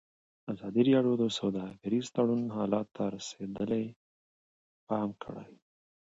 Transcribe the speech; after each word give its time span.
ازادي 0.53 0.81
راډیو 0.95 1.15
د 1.21 1.25
سوداګریز 1.39 2.05
تړونونه 2.15 2.51
حالت 2.57 2.87
ته 2.95 3.03
رسېدلي 3.15 3.85
پام 4.87 5.09
کړی. 5.23 5.51